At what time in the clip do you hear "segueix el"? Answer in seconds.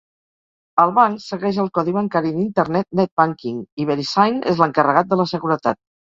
1.25-1.69